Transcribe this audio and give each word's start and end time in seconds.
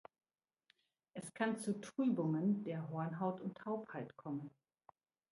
Es 1.13 1.31
kann 1.35 1.59
zu 1.59 1.79
Trübungen 1.79 2.63
der 2.63 2.89
Hornhaut 2.89 3.39
und 3.39 3.55
Taubheit 3.55 4.17
kommen. 4.17 4.49